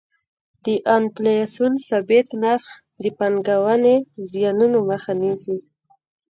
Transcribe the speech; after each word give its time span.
د 0.63 0.65
انفلاسیون 0.95 1.73
ثابت 1.87 2.27
نرخ 2.43 2.65
د 3.03 3.05
پانګونې 3.17 3.95
زیانونو 4.31 4.77
مخه 4.89 5.13
نیسي. 5.21 5.57